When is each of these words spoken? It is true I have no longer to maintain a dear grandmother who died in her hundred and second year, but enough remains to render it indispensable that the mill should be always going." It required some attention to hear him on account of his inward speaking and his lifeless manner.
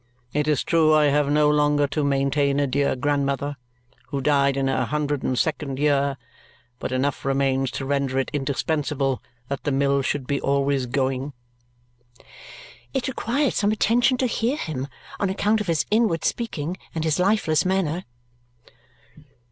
It 0.33 0.47
is 0.47 0.63
true 0.63 0.95
I 0.95 1.03
have 1.13 1.29
no 1.31 1.47
longer 1.47 1.85
to 1.89 2.03
maintain 2.03 2.59
a 2.59 2.65
dear 2.65 2.95
grandmother 2.95 3.55
who 4.07 4.19
died 4.19 4.57
in 4.57 4.67
her 4.67 4.85
hundred 4.85 5.21
and 5.21 5.37
second 5.37 5.77
year, 5.77 6.17
but 6.79 6.91
enough 6.91 7.23
remains 7.23 7.69
to 7.69 7.85
render 7.85 8.17
it 8.17 8.31
indispensable 8.33 9.21
that 9.47 9.63
the 9.63 9.71
mill 9.71 10.01
should 10.01 10.25
be 10.25 10.41
always 10.41 10.87
going." 10.87 11.33
It 12.95 13.07
required 13.07 13.53
some 13.53 13.71
attention 13.71 14.17
to 14.17 14.25
hear 14.25 14.57
him 14.57 14.87
on 15.19 15.29
account 15.29 15.61
of 15.61 15.67
his 15.67 15.85
inward 15.91 16.25
speaking 16.25 16.77
and 16.95 17.03
his 17.03 17.19
lifeless 17.19 17.63
manner. 17.63 18.05